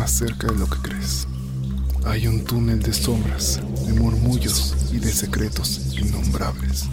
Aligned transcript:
Más 0.00 0.12
cerca 0.12 0.46
de 0.46 0.56
lo 0.56 0.66
que 0.66 0.78
crees. 0.78 1.28
Hay 2.06 2.26
un 2.26 2.42
túnel 2.42 2.80
de 2.80 2.94
sombras, 2.94 3.60
de 3.84 3.92
murmullos 3.92 4.74
y 4.90 4.98
de 4.98 5.12
secretos 5.12 5.94
innombrables. 5.94 6.86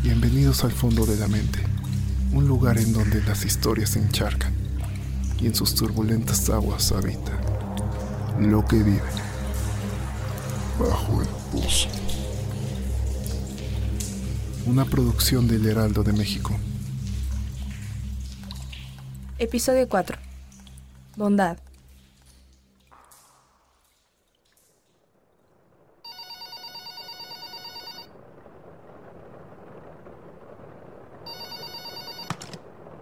Bienvenidos 0.00 0.62
al 0.62 0.70
fondo 0.70 1.04
de 1.04 1.16
la 1.16 1.26
mente, 1.26 1.58
un 2.32 2.46
lugar 2.46 2.78
en 2.78 2.92
donde 2.92 3.20
las 3.24 3.44
historias 3.44 3.90
se 3.90 3.98
encharcan 3.98 4.54
y 5.40 5.48
en 5.48 5.54
sus 5.56 5.74
turbulentas 5.74 6.48
aguas 6.48 6.92
habita 6.92 7.32
lo 8.38 8.64
que 8.64 8.76
vive 8.76 9.02
bajo 10.78 11.22
el 11.22 11.28
pozo. 11.50 11.88
Una 14.66 14.84
producción 14.84 15.48
del 15.48 15.66
Heraldo 15.66 16.04
de 16.04 16.12
México. 16.12 16.56
Episodio 19.40 19.88
4. 19.88 20.16
Bondad. 21.16 21.63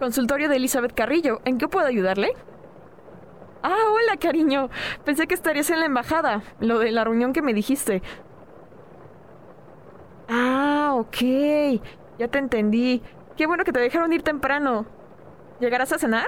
Consultorio 0.03 0.49
de 0.49 0.57
Elizabeth 0.57 0.93
Carrillo. 0.93 1.39
¿En 1.45 1.57
qué 1.57 1.69
puedo 1.69 1.87
ayudarle? 1.87 2.33
Ah, 3.63 3.85
hola, 3.89 4.17
cariño. 4.17 4.69
Pensé 5.05 5.27
que 5.27 5.33
estarías 5.33 5.69
en 5.69 5.79
la 5.79 5.85
embajada. 5.85 6.43
Lo 6.59 6.79
de 6.79 6.91
la 6.91 7.05
reunión 7.05 7.31
que 7.31 7.41
me 7.41 7.53
dijiste. 7.53 8.01
Ah, 10.27 10.91
ok. 10.95 11.79
Ya 12.19 12.27
te 12.27 12.37
entendí. 12.37 13.01
Qué 13.37 13.47
bueno 13.47 13.63
que 13.63 13.71
te 13.71 13.79
dejaron 13.79 14.11
ir 14.11 14.23
temprano. 14.23 14.85
¿Llegarás 15.61 15.93
a 15.93 15.97
cenar? 15.97 16.27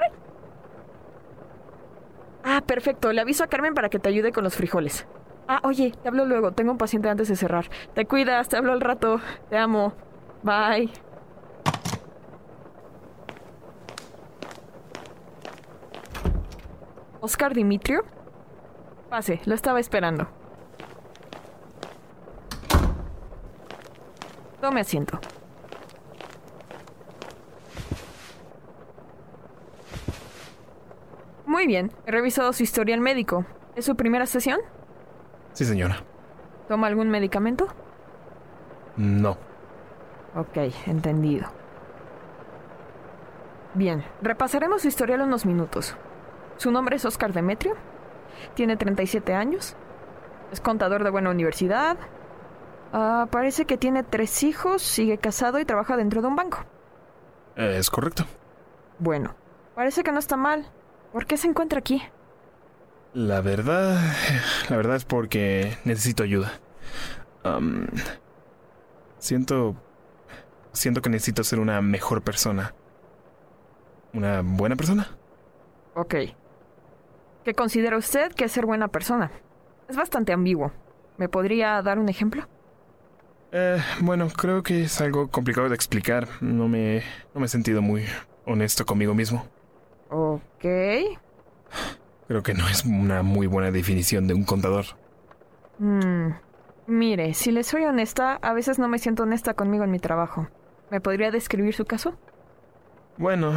Ah, 2.44 2.62
perfecto. 2.66 3.12
Le 3.12 3.20
aviso 3.20 3.44
a 3.44 3.48
Carmen 3.48 3.74
para 3.74 3.90
que 3.90 3.98
te 3.98 4.08
ayude 4.08 4.32
con 4.32 4.42
los 4.42 4.56
frijoles. 4.56 5.06
Ah, 5.48 5.60
oye, 5.64 5.92
te 6.02 6.08
hablo 6.08 6.24
luego. 6.24 6.52
Tengo 6.52 6.72
un 6.72 6.78
paciente 6.78 7.10
antes 7.10 7.28
de 7.28 7.36
cerrar. 7.36 7.68
Te 7.92 8.06
cuidas, 8.06 8.48
te 8.48 8.56
hablo 8.56 8.72
al 8.72 8.80
rato. 8.80 9.20
Te 9.50 9.58
amo. 9.58 9.92
Bye. 10.42 10.90
Oscar 17.26 17.54
Dimitrio. 17.54 18.04
Pase, 19.10 19.40
lo 19.46 19.56
estaba 19.56 19.80
esperando. 19.80 20.28
Tome 24.60 24.80
asiento. 24.80 25.18
Muy 31.46 31.66
bien, 31.66 31.90
he 32.06 32.12
revisado 32.12 32.52
su 32.52 32.62
historial 32.62 33.00
médico. 33.00 33.44
¿Es 33.74 33.86
su 33.86 33.96
primera 33.96 34.26
sesión? 34.26 34.60
Sí, 35.52 35.64
señora. 35.64 36.04
¿Toma 36.68 36.86
algún 36.86 37.10
medicamento? 37.10 37.66
No. 38.96 39.36
Ok, 40.36 40.58
entendido. 40.86 41.48
Bien, 43.74 44.04
repasaremos 44.22 44.82
su 44.82 44.88
historial 44.88 45.22
unos 45.22 45.44
minutos. 45.44 45.96
Su 46.56 46.70
nombre 46.70 46.96
es 46.96 47.04
Oscar 47.04 47.32
Demetrio. 47.32 47.74
Tiene 48.54 48.76
37 48.76 49.34
años. 49.34 49.76
Es 50.52 50.60
contador 50.60 51.04
de 51.04 51.10
buena 51.10 51.30
universidad. 51.30 51.96
Ah, 52.92 53.26
parece 53.30 53.64
que 53.64 53.76
tiene 53.76 54.02
tres 54.02 54.42
hijos, 54.42 54.82
sigue 54.82 55.18
casado 55.18 55.58
y 55.58 55.64
trabaja 55.64 55.96
dentro 55.96 56.22
de 56.22 56.28
un 56.28 56.36
banco. 56.36 56.64
Es 57.56 57.90
correcto. 57.90 58.24
Bueno, 58.98 59.34
parece 59.74 60.02
que 60.02 60.12
no 60.12 60.18
está 60.18 60.36
mal. 60.36 60.70
¿Por 61.12 61.26
qué 61.26 61.36
se 61.36 61.48
encuentra 61.48 61.78
aquí? 61.78 62.02
La 63.12 63.40
verdad. 63.40 63.98
La 64.68 64.76
verdad 64.76 64.96
es 64.96 65.04
porque 65.04 65.76
necesito 65.84 66.22
ayuda. 66.22 66.52
Siento. 69.18 69.76
Siento 70.72 71.00
que 71.00 71.08
necesito 71.08 71.42
ser 71.42 71.58
una 71.58 71.80
mejor 71.80 72.22
persona. 72.22 72.74
¿Una 74.12 74.42
buena 74.42 74.76
persona? 74.76 75.08
Ok. 75.94 76.14
¿Qué 77.46 77.54
considera 77.54 77.96
usted 77.96 78.32
que 78.32 78.46
es 78.46 78.50
ser 78.50 78.66
buena 78.66 78.88
persona? 78.88 79.30
Es 79.88 79.96
bastante 79.96 80.32
ambiguo. 80.32 80.72
¿Me 81.16 81.28
podría 81.28 81.80
dar 81.80 82.00
un 82.00 82.08
ejemplo? 82.08 82.42
Eh, 83.52 83.80
bueno, 84.00 84.26
creo 84.36 84.64
que 84.64 84.82
es 84.82 85.00
algo 85.00 85.28
complicado 85.28 85.68
de 85.68 85.76
explicar. 85.76 86.26
No 86.40 86.66
me, 86.66 87.04
no 87.32 87.38
me 87.40 87.46
he 87.46 87.48
sentido 87.48 87.82
muy 87.82 88.02
honesto 88.46 88.84
conmigo 88.84 89.14
mismo. 89.14 89.46
Ok. 90.10 90.64
Creo 92.26 92.42
que 92.42 92.52
no 92.52 92.66
es 92.66 92.84
una 92.84 93.22
muy 93.22 93.46
buena 93.46 93.70
definición 93.70 94.26
de 94.26 94.34
un 94.34 94.42
contador. 94.42 94.86
Mm, 95.78 96.30
mire, 96.88 97.32
si 97.34 97.52
le 97.52 97.62
soy 97.62 97.84
honesta, 97.84 98.40
a 98.42 98.54
veces 98.54 98.80
no 98.80 98.88
me 98.88 98.98
siento 98.98 99.22
honesta 99.22 99.54
conmigo 99.54 99.84
en 99.84 99.92
mi 99.92 100.00
trabajo. 100.00 100.48
¿Me 100.90 101.00
podría 101.00 101.30
describir 101.30 101.76
su 101.76 101.84
caso? 101.84 102.18
Bueno, 103.18 103.52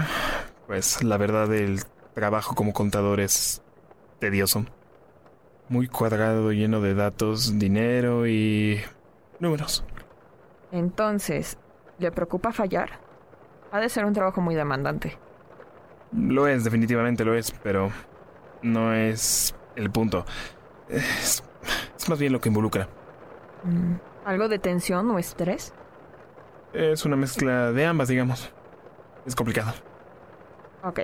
pues 0.68 1.04
la 1.04 1.18
verdad 1.18 1.52
el 1.56 1.80
trabajo 2.14 2.54
como 2.54 2.72
contador 2.72 3.20
es 3.20 3.64
tedioso. 4.20 4.66
Muy 5.70 5.88
cuadrado, 5.88 6.52
lleno 6.52 6.82
de 6.82 6.94
datos, 6.94 7.58
dinero 7.60 8.28
y 8.28 8.82
números. 9.40 9.84
Entonces, 10.72 11.58
¿le 12.00 12.12
preocupa 12.12 12.52
fallar? 12.52 13.00
Ha 13.72 13.80
de 13.80 13.90
ser 13.90 14.06
un 14.06 14.14
trabajo 14.14 14.42
muy 14.42 14.56
demandante. 14.56 15.18
Lo 16.12 16.48
es, 16.48 16.64
definitivamente 16.64 17.24
lo 17.24 17.36
es, 17.36 17.52
pero 17.64 17.92
no 18.64 18.94
es 18.94 19.56
el 19.76 19.92
punto. 19.92 20.26
Es, 20.88 21.44
es 21.98 22.10
más 22.10 22.20
bien 22.20 22.34
lo 22.34 22.42
que 22.42 22.50
involucra. 22.50 22.88
Mm, 23.64 23.96
¿Algo 24.26 24.48
de 24.48 24.60
tensión 24.60 25.10
o 25.12 25.20
estrés? 25.20 25.74
Es 26.74 27.06
una 27.06 27.16
mezcla 27.16 27.72
de 27.72 27.86
ambas, 27.86 28.08
digamos. 28.08 28.52
Es 29.26 29.36
complicado. 29.36 29.74
Ok. 30.84 31.02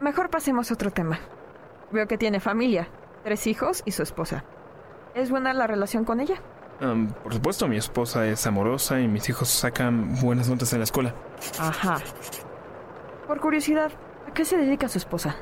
Mejor 0.00 0.30
pasemos 0.30 0.70
a 0.70 0.74
otro 0.74 0.90
tema. 0.90 1.18
Veo 1.92 2.06
que 2.06 2.18
tiene 2.18 2.40
familia, 2.40 2.88
tres 3.24 3.46
hijos 3.46 3.82
y 3.84 3.92
su 3.92 4.02
esposa. 4.02 4.44
¿Es 5.14 5.30
buena 5.30 5.52
la 5.52 5.66
relación 5.66 6.04
con 6.04 6.20
ella? 6.20 6.40
Por 7.22 7.34
supuesto, 7.34 7.68
mi 7.68 7.76
esposa 7.76 8.26
es 8.26 8.46
amorosa 8.46 9.00
y 9.00 9.08
mis 9.08 9.28
hijos 9.28 9.48
sacan 9.48 10.14
buenas 10.20 10.48
notas 10.48 10.72
en 10.72 10.78
la 10.78 10.84
escuela. 10.84 11.14
Ajá. 11.58 11.98
Por 13.26 13.38
curiosidad, 13.40 13.92
¿a 14.26 14.32
qué 14.32 14.44
se 14.46 14.56
dedica 14.56 14.88
su 14.88 14.96
esposa? 14.96 15.36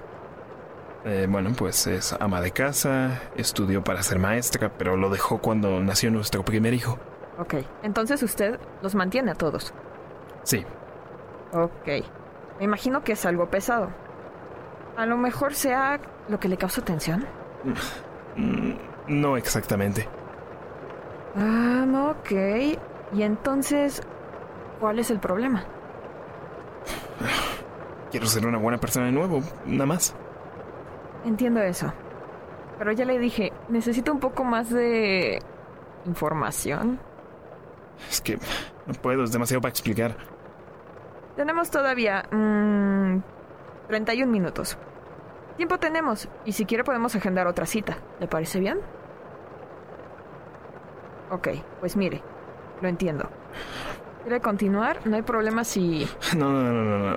Eh, 1.04 1.26
bueno, 1.30 1.52
pues 1.56 1.86
es 1.86 2.12
ama 2.14 2.40
de 2.40 2.50
casa, 2.50 3.20
estudió 3.36 3.84
para 3.84 4.02
ser 4.02 4.18
maestra, 4.18 4.72
pero 4.76 4.96
lo 4.96 5.10
dejó 5.10 5.38
cuando 5.38 5.78
nació 5.80 6.10
nuestro 6.10 6.44
primer 6.44 6.74
hijo. 6.74 6.98
Ok, 7.38 7.54
entonces 7.82 8.20
usted 8.24 8.58
los 8.82 8.96
mantiene 8.96 9.30
a 9.30 9.34
todos. 9.34 9.72
Sí, 10.42 10.64
Ok. 11.52 11.88
Me 12.58 12.64
imagino 12.64 13.02
que 13.02 13.12
es 13.12 13.24
algo 13.24 13.48
pesado. 13.48 13.90
A 14.96 15.06
lo 15.06 15.16
mejor 15.16 15.54
sea 15.54 16.00
lo 16.28 16.38
que 16.38 16.48
le 16.48 16.56
causa 16.56 16.82
tensión. 16.82 17.26
Mm, 18.36 18.72
no 19.08 19.36
exactamente. 19.36 20.08
Ah, 21.36 21.86
ok. 22.10 22.30
Y 23.12 23.22
entonces, 23.22 24.02
¿cuál 24.80 24.98
es 24.98 25.10
el 25.10 25.18
problema? 25.18 25.64
Quiero 28.10 28.26
ser 28.26 28.46
una 28.46 28.58
buena 28.58 28.78
persona 28.78 29.06
de 29.06 29.12
nuevo, 29.12 29.40
nada 29.66 29.86
más. 29.86 30.14
Entiendo 31.24 31.60
eso. 31.60 31.92
Pero 32.78 32.92
ya 32.92 33.04
le 33.04 33.18
dije, 33.18 33.52
necesito 33.68 34.12
un 34.12 34.20
poco 34.20 34.44
más 34.44 34.70
de 34.70 35.40
información. 36.06 37.00
Es 38.08 38.20
que 38.20 38.38
no 38.86 38.94
puedo, 38.94 39.24
es 39.24 39.32
demasiado 39.32 39.60
para 39.60 39.70
explicar. 39.70 40.16
Tenemos 41.36 41.70
todavía 41.70 42.24
mmm, 42.30 43.18
31 43.88 44.30
minutos. 44.30 44.78
Tiempo 45.58 45.78
tenemos, 45.78 46.28
y 46.44 46.52
si 46.52 46.64
quiere 46.66 46.84
podemos 46.84 47.16
agendar 47.16 47.48
otra 47.48 47.66
cita. 47.66 47.98
¿Le 48.20 48.28
parece 48.28 48.60
bien? 48.60 48.78
Ok, 51.32 51.48
pues 51.80 51.96
mire, 51.96 52.22
lo 52.80 52.88
entiendo. 52.88 53.28
¿Quiere 54.22 54.40
continuar? 54.40 55.04
No 55.04 55.16
hay 55.16 55.22
problema 55.22 55.64
si... 55.64 56.08
No, 56.36 56.52
no, 56.52 56.62
no, 56.62 56.84
no, 56.84 56.98
no. 57.10 57.14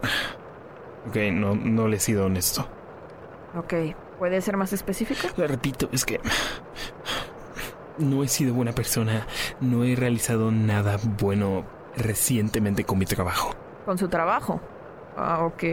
Ok, 1.08 1.16
no, 1.32 1.54
no 1.54 1.88
le 1.88 1.98
he 1.98 2.00
sido 2.00 2.26
honesto. 2.26 2.68
Ok, 3.56 3.74
¿puede 4.18 4.42
ser 4.42 4.58
más 4.58 4.74
específico? 4.74 5.28
Le 5.38 5.48
repito, 5.48 5.88
es 5.92 6.04
que... 6.04 6.20
No 8.00 8.24
he 8.24 8.28
sido 8.28 8.56
buena 8.56 8.72
persona, 8.72 9.28
no 9.60 9.84
he 9.84 9.96
realizado 9.96 10.52
nada 10.52 10.98
bueno 11.20 11.64
recientemente 11.96 12.86
con 12.86 12.98
mi 12.98 13.06
trabajo. 13.06 13.54
¿Con 13.86 14.00
su 14.00 14.08
trabajo? 14.08 14.60
Ah, 15.16 15.44
ok. 15.46 15.64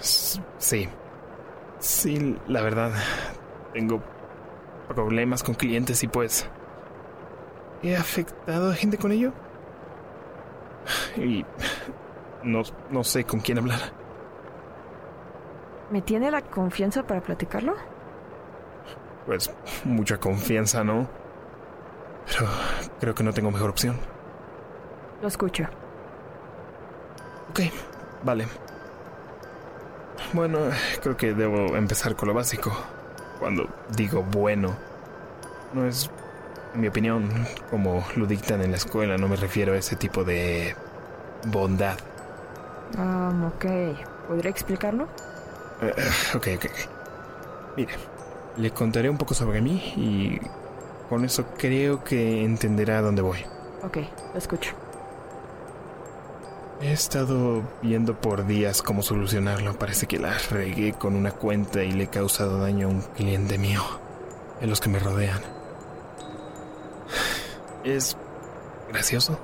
Sí. 0.00 0.88
Sí, 1.84 2.34
la 2.48 2.62
verdad. 2.62 2.92
Tengo 3.74 4.00
problemas 4.88 5.42
con 5.42 5.54
clientes 5.54 6.02
y 6.02 6.08
pues... 6.08 6.48
¿He 7.82 7.94
afectado 7.94 8.70
a 8.70 8.74
gente 8.74 8.96
con 8.96 9.12
ello? 9.12 9.34
Y... 11.18 11.44
No, 12.42 12.62
no 12.90 13.04
sé 13.04 13.24
con 13.24 13.40
quién 13.40 13.58
hablar. 13.58 13.80
¿Me 15.90 16.00
tiene 16.00 16.30
la 16.30 16.40
confianza 16.40 17.06
para 17.06 17.20
platicarlo? 17.20 17.74
Pues 19.26 19.54
mucha 19.84 20.16
confianza, 20.16 20.84
¿no? 20.84 21.06
Pero 22.26 22.48
creo 22.98 23.14
que 23.14 23.24
no 23.24 23.34
tengo 23.34 23.50
mejor 23.50 23.68
opción. 23.68 23.98
Lo 25.20 25.28
escucho. 25.28 25.64
Ok, 27.50 27.60
vale. 28.22 28.46
Bueno, 30.32 30.58
creo 31.02 31.16
que 31.16 31.34
debo 31.34 31.76
empezar 31.76 32.16
con 32.16 32.28
lo 32.28 32.34
básico. 32.34 32.72
Cuando 33.38 33.68
digo 33.96 34.22
bueno, 34.22 34.76
no 35.72 35.86
es, 35.86 36.10
en 36.74 36.80
mi 36.80 36.88
opinión, 36.88 37.30
como 37.70 38.04
lo 38.16 38.26
dictan 38.26 38.62
en 38.62 38.70
la 38.70 38.76
escuela, 38.76 39.16
no 39.16 39.28
me 39.28 39.36
refiero 39.36 39.74
a 39.74 39.76
ese 39.76 39.96
tipo 39.96 40.24
de 40.24 40.74
bondad. 41.46 41.98
Um, 42.98 43.44
ok, 43.44 43.64
¿podría 44.28 44.50
explicarlo? 44.50 45.04
Uh, 45.82 46.36
ok, 46.36 46.48
ok. 46.56 46.66
Mire, 47.76 47.94
le 48.56 48.70
contaré 48.70 49.10
un 49.10 49.18
poco 49.18 49.34
sobre 49.34 49.60
mí 49.60 49.94
y 49.96 50.40
con 51.08 51.24
eso 51.24 51.44
creo 51.58 52.04
que 52.04 52.44
entenderá 52.44 52.98
a 52.98 53.02
dónde 53.02 53.22
voy. 53.22 53.38
Ok, 53.82 53.98
lo 54.32 54.38
escucho. 54.38 54.74
He 56.80 56.92
estado 56.92 57.62
viendo 57.82 58.20
por 58.20 58.46
días 58.46 58.82
cómo 58.82 59.02
solucionarlo. 59.02 59.78
Parece 59.78 60.06
que 60.06 60.18
la 60.18 60.36
regué 60.50 60.92
con 60.92 61.14
una 61.14 61.30
cuenta 61.30 61.82
y 61.82 61.92
le 61.92 62.04
he 62.04 62.08
causado 62.08 62.58
daño 62.58 62.88
a 62.88 62.90
un 62.90 63.00
cliente 63.00 63.58
mío, 63.58 63.82
en 64.60 64.70
los 64.70 64.80
que 64.80 64.88
me 64.88 64.98
rodean. 64.98 65.40
Es 67.84 68.16
gracioso. 68.90 69.38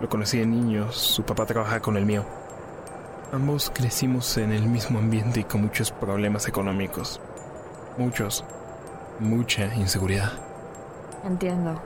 Lo 0.00 0.08
conocí 0.08 0.38
de 0.38 0.46
niño, 0.46 0.92
su 0.92 1.24
papá 1.24 1.46
trabaja 1.46 1.80
con 1.80 1.96
el 1.96 2.04
mío. 2.04 2.24
Ambos 3.32 3.70
crecimos 3.74 4.36
en 4.36 4.52
el 4.52 4.66
mismo 4.66 4.98
ambiente 4.98 5.40
y 5.40 5.44
con 5.44 5.62
muchos 5.62 5.90
problemas 5.90 6.48
económicos. 6.48 7.20
Muchos. 7.96 8.44
Mucha 9.18 9.74
inseguridad. 9.74 10.32
Entiendo. 11.24 11.80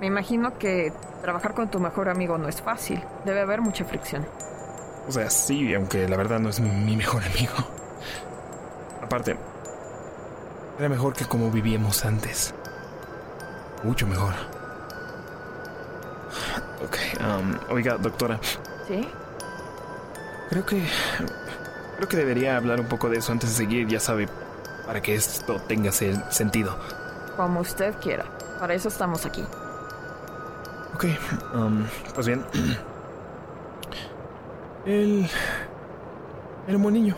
Me 0.00 0.06
imagino 0.06 0.58
que 0.58 0.92
trabajar 1.22 1.54
con 1.54 1.70
tu 1.70 1.80
mejor 1.80 2.08
amigo 2.08 2.38
no 2.38 2.48
es 2.48 2.60
fácil. 2.60 3.02
Debe 3.24 3.40
haber 3.40 3.60
mucha 3.60 3.84
fricción. 3.84 4.26
O 5.08 5.12
sea, 5.12 5.30
sí, 5.30 5.74
aunque 5.74 6.08
la 6.08 6.16
verdad 6.16 6.38
no 6.40 6.48
es 6.48 6.60
mi 6.60 6.96
mejor 6.96 7.22
amigo. 7.24 7.54
Aparte, 9.02 9.36
era 10.78 10.88
mejor 10.88 11.14
que 11.14 11.24
como 11.24 11.50
vivíamos 11.50 12.04
antes. 12.04 12.52
Mucho 13.82 14.06
mejor. 14.06 14.34
Ok, 16.84 16.96
um, 17.20 17.74
oiga, 17.74 17.96
doctora. 17.96 18.38
¿Sí? 18.86 19.08
Creo 20.50 20.66
que... 20.66 20.82
Creo 21.96 22.08
que 22.08 22.16
debería 22.16 22.56
hablar 22.56 22.80
un 22.80 22.88
poco 22.88 23.08
de 23.08 23.18
eso 23.18 23.32
antes 23.32 23.50
de 23.50 23.56
seguir, 23.56 23.88
ya 23.88 24.00
sabe, 24.00 24.28
para 24.84 25.00
que 25.00 25.14
esto 25.14 25.58
tenga 25.60 25.92
sentido. 25.92 26.76
Como 27.36 27.60
usted 27.60 27.94
quiera. 28.02 28.26
Para 28.60 28.74
eso 28.74 28.88
estamos 28.88 29.24
aquí. 29.24 29.44
Ok, 30.96 31.04
um, 31.52 31.84
pues 32.14 32.26
bien. 32.26 32.42
Él. 34.86 35.28
Era 36.66 36.76
un 36.78 36.82
buen 36.82 36.94
niño. 36.94 37.14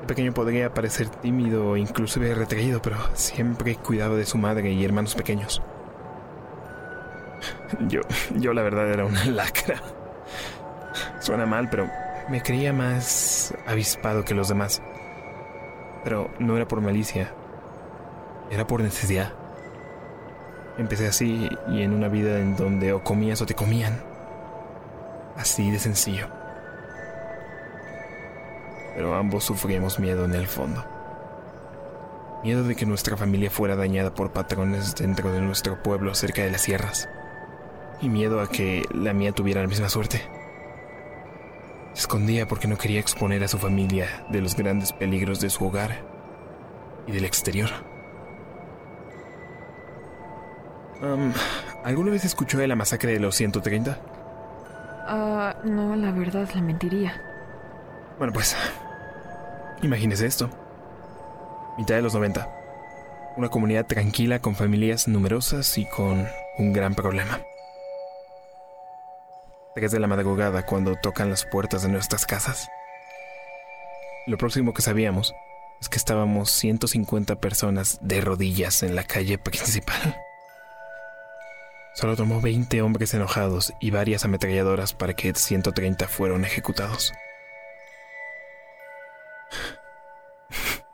De 0.00 0.06
pequeño 0.06 0.32
podría 0.32 0.72
parecer 0.72 1.10
tímido 1.10 1.68
o 1.68 1.76
inclusive 1.76 2.34
retraído, 2.34 2.80
pero 2.80 2.96
siempre 3.12 3.76
cuidaba 3.76 4.16
de 4.16 4.24
su 4.24 4.38
madre 4.38 4.72
y 4.72 4.82
hermanos 4.82 5.14
pequeños. 5.14 5.60
Yo, 7.86 8.00
yo 8.36 8.54
la 8.54 8.62
verdad 8.62 8.88
era 8.88 9.04
una 9.04 9.24
lacra. 9.26 9.82
Suena 11.20 11.44
mal, 11.44 11.68
pero 11.68 11.86
me 12.30 12.42
creía 12.42 12.72
más 12.72 13.54
avispado 13.66 14.24
que 14.24 14.32
los 14.32 14.48
demás. 14.48 14.80
Pero 16.02 16.30
no 16.38 16.56
era 16.56 16.66
por 16.66 16.80
malicia, 16.80 17.30
era 18.50 18.66
por 18.66 18.80
necesidad. 18.80 19.34
Empecé 20.78 21.08
así 21.08 21.48
y 21.68 21.82
en 21.82 21.92
una 21.92 22.08
vida 22.08 22.38
en 22.38 22.56
donde 22.56 22.92
o 22.92 23.02
comías 23.02 23.42
o 23.42 23.46
te 23.46 23.54
comían. 23.54 24.00
Así 25.36 25.70
de 25.70 25.78
sencillo. 25.80 26.28
Pero 28.94 29.14
ambos 29.14 29.44
sufríamos 29.44 29.98
miedo 29.98 30.24
en 30.24 30.34
el 30.34 30.46
fondo. 30.46 30.84
Miedo 32.44 32.62
de 32.62 32.76
que 32.76 32.86
nuestra 32.86 33.16
familia 33.16 33.50
fuera 33.50 33.74
dañada 33.74 34.14
por 34.14 34.30
patrones 34.30 34.94
dentro 34.94 35.32
de 35.32 35.40
nuestro 35.40 35.82
pueblo 35.82 36.14
cerca 36.14 36.42
de 36.42 36.52
las 36.52 36.62
sierras. 36.62 37.08
Y 38.00 38.08
miedo 38.08 38.40
a 38.40 38.48
que 38.48 38.84
la 38.94 39.12
mía 39.12 39.32
tuviera 39.32 39.62
la 39.62 39.66
misma 39.66 39.88
suerte. 39.88 40.22
Escondía 41.96 42.46
porque 42.46 42.68
no 42.68 42.78
quería 42.78 43.00
exponer 43.00 43.42
a 43.42 43.48
su 43.48 43.58
familia 43.58 44.24
de 44.30 44.40
los 44.40 44.54
grandes 44.54 44.92
peligros 44.92 45.40
de 45.40 45.50
su 45.50 45.66
hogar 45.66 46.04
y 47.08 47.12
del 47.12 47.24
exterior. 47.24 47.70
¿Alguna 51.84 52.10
vez 52.10 52.24
escuchó 52.24 52.58
de 52.58 52.68
la 52.68 52.76
masacre 52.76 53.12
de 53.12 53.20
los 53.20 53.36
130? 53.36 53.98
Ah, 55.06 55.56
no, 55.64 55.96
la 55.96 56.10
verdad, 56.10 56.48
le 56.54 56.62
mentiría. 56.62 57.20
Bueno, 58.18 58.32
pues. 58.32 58.56
Imagínese 59.82 60.26
esto. 60.26 60.50
Mitad 61.78 61.94
de 61.94 62.02
los 62.02 62.14
90. 62.14 62.48
Una 63.36 63.48
comunidad 63.48 63.86
tranquila 63.86 64.40
con 64.40 64.56
familias 64.56 65.06
numerosas 65.06 65.78
y 65.78 65.88
con 65.88 66.26
un 66.58 66.72
gran 66.72 66.94
problema. 66.94 67.40
Tres 69.76 69.92
de 69.92 70.00
la 70.00 70.08
madrugada 70.08 70.66
cuando 70.66 70.96
tocan 70.96 71.30
las 71.30 71.44
puertas 71.44 71.82
de 71.82 71.88
nuestras 71.88 72.26
casas. 72.26 72.68
Lo 74.26 74.36
próximo 74.36 74.74
que 74.74 74.82
sabíamos 74.82 75.32
es 75.80 75.88
que 75.88 75.96
estábamos 75.96 76.50
150 76.50 77.36
personas 77.36 77.98
de 78.02 78.20
rodillas 78.20 78.82
en 78.82 78.96
la 78.96 79.04
calle 79.04 79.38
principal. 79.38 80.16
Solo 81.98 82.14
tomó 82.14 82.40
20 82.40 82.80
hombres 82.82 83.12
enojados 83.14 83.72
y 83.80 83.90
varias 83.90 84.24
ametralladoras 84.24 84.94
para 84.94 85.14
que 85.14 85.34
130 85.34 86.06
fueran 86.06 86.44
ejecutados. 86.44 87.12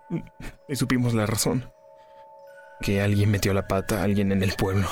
Y 0.67 0.77
supimos 0.77 1.13
la 1.13 1.27
razón. 1.27 1.71
Que 2.81 3.03
alguien 3.03 3.31
metió 3.31 3.53
la 3.53 3.69
pata 3.69 4.01
a 4.01 4.05
alguien 4.05 4.33
en 4.33 4.43
el 4.43 4.55
pueblo. 4.55 4.89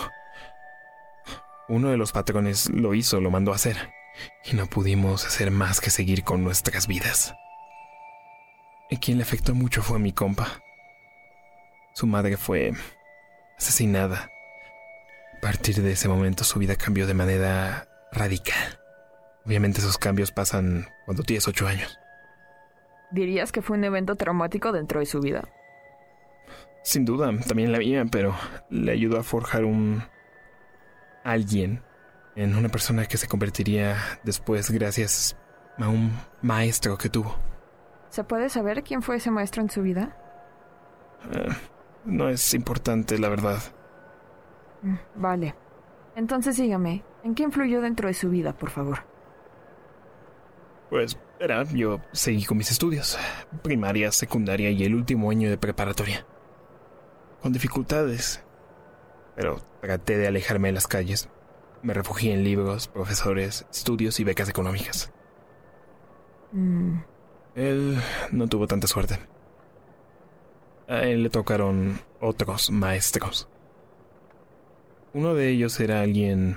Uno 1.67 1.89
de 1.89 1.97
los 1.97 2.13
patrones 2.13 2.69
lo 2.69 2.93
hizo, 2.93 3.23
lo 3.23 3.31
mandó 3.31 3.53
a 3.53 3.57
hacer. 3.57 3.79
Y 4.45 4.55
no 4.55 4.67
pudimos 4.67 5.25
hacer 5.25 5.51
más 5.51 5.81
que 5.81 5.89
seguir 5.89 6.25
con 6.25 6.45
nuestras 6.45 6.89
vidas. 6.89 7.35
Y 8.91 8.99
quien 8.99 9.17
le 9.17 9.23
afectó 9.23 9.55
mucho 9.55 9.81
fue 9.81 9.99
mi 9.99 10.13
compa. 10.13 10.61
Su 11.95 12.07
madre 12.07 12.37
fue 12.37 12.73
asesinada 13.57 14.19
a 14.19 14.42
partir 15.43 15.83
de 15.83 15.93
ese 15.93 16.09
momento 16.09 16.45
su 16.45 16.61
vida 16.61 16.77
cambió 16.77 17.07
de 17.07 17.15
manera 17.15 17.89
radical. 18.13 18.79
Obviamente 19.45 19.81
esos 19.81 19.99
cambios 19.99 20.31
pasan 20.31 20.87
cuando 21.05 21.25
tienes 21.25 21.49
ocho 21.49 21.67
años. 21.67 21.99
¿Dirías 23.11 23.51
que 23.51 23.61
fue 23.61 23.77
un 23.77 23.85
evento 23.85 24.15
traumático 24.15 24.73
dentro 24.73 25.01
de 25.01 25.07
su 25.07 25.21
vida? 25.21 25.43
sin 26.85 27.05
duda, 27.05 27.33
también 27.47 27.73
la 27.73 27.79
mía, 27.79 28.05
pero 28.11 28.35
le 28.69 28.93
ayudó 28.93 29.19
a 29.19 29.23
forjar 29.23 29.65
un... 29.65 30.03
alguien 31.25 31.83
en 32.35 32.57
una 32.57 32.69
persona 32.69 33.07
que 33.07 33.19
se 33.19 33.29
convertiría 33.29 33.97
después 34.25 34.71
gracias 34.71 35.37
a 35.79 35.89
un 35.89 36.13
maestro 36.41 36.99
que 36.99 37.09
tuvo. 37.09 37.37
¿Se 38.09 38.25
puede 38.25 38.49
saber 38.49 38.83
quién 38.83 39.03
fue 39.03 39.17
ese 39.17 39.31
maestro 39.31 39.63
en 39.63 39.71
su 39.71 39.83
vida? 39.83 40.17
Eh, 41.31 41.49
no 42.05 42.29
es 42.29 42.53
importante, 42.55 43.19
la 43.19 43.29
verdad. 43.29 43.59
Mm, 44.83 44.95
vale. 45.17 45.55
Entonces 46.15 46.57
dígame, 46.57 47.03
¿en 47.25 47.35
qué 47.35 47.43
influyó 47.45 47.81
dentro 47.81 48.09
de 48.09 48.15
su 48.15 48.29
vida, 48.29 48.53
por 48.53 48.71
favor? 48.71 49.01
Pues, 50.91 51.19
era, 51.41 51.65
yo 51.65 52.01
seguí 52.13 52.45
con 52.45 52.59
mis 52.59 52.71
estudios, 52.71 53.19
primaria, 53.63 54.13
secundaria 54.13 54.71
y 54.71 54.85
el 54.85 54.95
último 54.95 55.31
año 55.31 55.49
de 55.49 55.57
preparatoria. 55.57 56.27
Con 57.41 57.53
dificultades, 57.53 58.45
pero 59.35 59.57
traté 59.81 60.19
de 60.19 60.29
alejarme 60.29 60.69
de 60.69 60.73
las 60.73 60.87
calles. 60.87 61.29
Me 61.83 61.95
refugié 61.95 62.35
en 62.35 62.45
libros, 62.45 62.89
profesores, 62.89 63.67
estudios 63.73 64.21
y 64.21 64.25
becas 64.25 64.49
económicas. 64.49 65.13
Mm, 66.53 66.99
Él 67.55 67.99
no 68.31 68.47
tuvo 68.47 68.67
tanta 68.67 68.87
suerte. 68.87 69.19
A 70.89 71.05
él 71.05 71.23
le 71.23 71.31
tocaron 71.31 71.99
otros 72.21 72.71
maestros. 72.71 73.49
Uno 75.15 75.35
de 75.35 75.51
ellos 75.51 75.79
era 75.79 76.01
alguien 76.01 76.57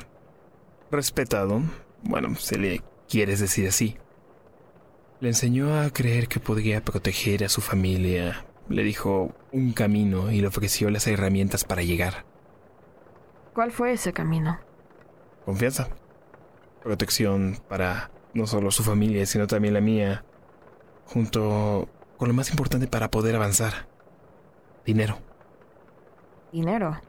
respetado, 0.90 1.62
bueno, 2.04 2.36
se 2.36 2.58
le 2.58 2.82
quieres 3.10 3.42
decir 3.42 3.68
así. 3.68 3.98
Le 5.20 5.30
enseñó 5.30 5.80
a 5.80 5.90
creer 5.90 6.28
que 6.28 6.40
podía 6.40 6.84
proteger 6.84 7.44
a 7.44 7.50
su 7.50 7.60
familia, 7.60 8.46
le 8.70 8.84
dijo 8.84 9.34
un 9.52 9.74
camino 9.74 10.32
y 10.32 10.40
le 10.40 10.48
ofreció 10.48 10.90
las 10.90 11.06
herramientas 11.08 11.66
para 11.66 11.84
llegar. 11.84 12.26
¿Cuál 13.54 13.72
fue 13.72 13.94
ese 13.94 14.14
camino? 14.14 14.60
Confianza. 15.44 15.90
Protección 16.82 17.58
para 17.68 18.12
no 18.34 18.48
solo 18.48 18.72
su 18.72 18.84
familia, 18.84 19.26
sino 19.26 19.48
también 19.48 19.74
la 19.74 19.82
mía, 19.82 20.24
junto 21.06 21.90
con 22.18 22.28
lo 22.30 22.34
más 22.34 22.50
importante 22.52 22.88
para 22.88 23.12
poder 23.12 23.36
avanzar. 23.36 23.88
Dinero. 24.86 25.18
Dinero. 26.52 27.02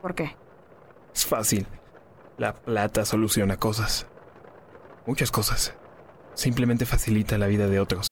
¿Por 0.00 0.14
qué? 0.14 0.41
Es 1.14 1.26
fácil. 1.26 1.66
La 2.38 2.54
plata 2.54 3.04
soluciona 3.04 3.56
cosas. 3.56 4.06
Muchas 5.06 5.30
cosas. 5.30 5.74
Simplemente 6.34 6.86
facilita 6.86 7.38
la 7.38 7.46
vida 7.46 7.68
de 7.68 7.80
otros. 7.80 8.11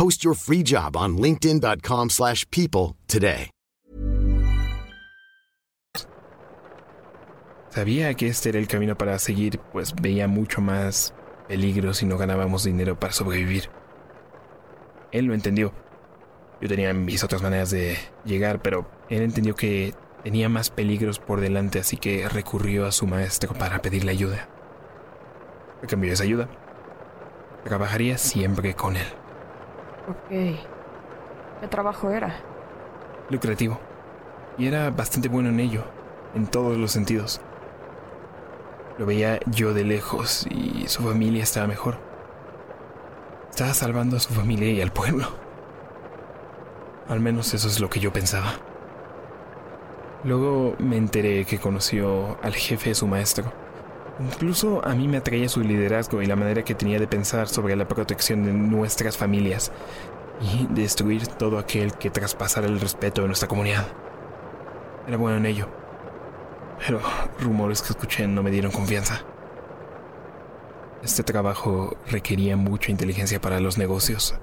Post 0.00 0.24
your 0.24 0.34
free 0.34 0.62
job 0.62 0.96
on 0.96 1.18
linkedin.com/people 1.18 2.08
slash 2.08 2.46
people 2.48 2.96
today. 3.06 3.50
Sabía 7.68 8.14
que 8.14 8.28
este 8.28 8.48
era 8.48 8.58
el 8.58 8.66
camino 8.66 8.96
para 8.96 9.18
seguir, 9.18 9.60
pues 9.72 9.94
veía 9.94 10.26
mucho 10.26 10.62
más 10.62 11.12
peligro 11.48 11.92
si 11.92 12.06
no 12.06 12.16
ganábamos 12.16 12.64
dinero 12.64 12.98
para 12.98 13.12
sobrevivir. 13.12 13.68
Él 15.12 15.26
lo 15.26 15.34
entendió. 15.34 15.74
Yo 16.62 16.68
tenía 16.68 16.94
mis 16.94 17.22
otras 17.22 17.42
maneras 17.42 17.70
de 17.70 17.98
llegar, 18.24 18.62
pero 18.62 18.90
él 19.10 19.20
entendió 19.20 19.54
que 19.54 19.92
tenía 20.24 20.48
más 20.48 20.70
peligros 20.70 21.18
por 21.18 21.42
delante, 21.42 21.78
así 21.78 21.98
que 21.98 22.26
recurrió 22.26 22.86
a 22.86 22.92
su 22.92 23.06
maestro 23.06 23.52
para 23.52 23.82
pedirle 23.82 24.12
ayuda. 24.12 24.48
A 25.84 25.86
cambio 25.86 26.08
de 26.08 26.14
esa 26.14 26.24
ayuda, 26.24 26.48
trabajaría 27.64 28.16
siempre 28.16 28.72
con 28.74 28.96
él. 28.96 29.19
Ok. 30.08 30.28
¿Qué 30.28 31.68
trabajo 31.68 32.10
era? 32.10 32.40
Lucrativo. 33.28 33.78
Y 34.58 34.66
era 34.66 34.90
bastante 34.90 35.28
bueno 35.28 35.50
en 35.50 35.60
ello, 35.60 35.84
en 36.34 36.46
todos 36.46 36.76
los 36.76 36.90
sentidos. 36.90 37.40
Lo 38.98 39.06
veía 39.06 39.40
yo 39.46 39.72
de 39.72 39.84
lejos 39.84 40.46
y 40.50 40.86
su 40.88 41.02
familia 41.02 41.42
estaba 41.42 41.66
mejor. 41.66 41.98
Estaba 43.50 43.74
salvando 43.74 44.16
a 44.16 44.20
su 44.20 44.32
familia 44.32 44.70
y 44.70 44.80
al 44.80 44.92
pueblo. 44.92 45.26
Al 47.08 47.20
menos 47.20 47.54
eso 47.54 47.68
es 47.68 47.80
lo 47.80 47.90
que 47.90 48.00
yo 48.00 48.12
pensaba. 48.12 48.52
Luego 50.22 50.76
me 50.78 50.96
enteré 50.96 51.44
que 51.44 51.58
conoció 51.58 52.38
al 52.42 52.54
jefe 52.54 52.90
de 52.90 52.94
su 52.94 53.06
maestro. 53.06 53.52
Incluso 54.20 54.84
a 54.84 54.94
mí 54.94 55.08
me 55.08 55.16
atraía 55.16 55.48
su 55.48 55.62
liderazgo 55.62 56.20
y 56.20 56.26
la 56.26 56.36
manera 56.36 56.62
que 56.62 56.74
tenía 56.74 56.98
de 56.98 57.06
pensar 57.06 57.48
sobre 57.48 57.74
la 57.74 57.88
protección 57.88 58.44
de 58.44 58.52
nuestras 58.52 59.16
familias 59.16 59.72
y 60.40 60.66
destruir 60.66 61.26
todo 61.26 61.58
aquel 61.58 61.94
que 61.94 62.10
traspasara 62.10 62.66
el 62.66 62.80
respeto 62.80 63.22
de 63.22 63.28
nuestra 63.28 63.48
comunidad. 63.48 63.86
Era 65.06 65.16
bueno 65.16 65.38
en 65.38 65.46
ello. 65.46 65.68
Pero 66.86 67.00
rumores 67.40 67.82
que 67.82 67.88
escuché 67.90 68.26
no 68.26 68.42
me 68.42 68.50
dieron 68.50 68.72
confianza. 68.72 69.22
Este 71.02 71.22
trabajo 71.22 71.96
requería 72.10 72.58
mucha 72.58 72.90
inteligencia 72.90 73.40
para 73.40 73.58
los 73.58 73.78
negocios, 73.78 74.34